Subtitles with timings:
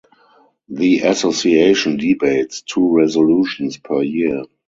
[0.67, 4.45] The association debates two resolutions per year.